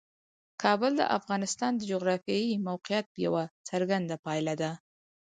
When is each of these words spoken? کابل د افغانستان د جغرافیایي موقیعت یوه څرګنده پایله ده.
کابل 0.61 0.91
د 0.97 1.03
افغانستان 1.17 1.71
د 1.75 1.81
جغرافیایي 1.91 2.55
موقیعت 2.67 3.07
یوه 3.25 3.43
څرګنده 3.69 4.15
پایله 4.25 4.53
ده. 4.61 4.71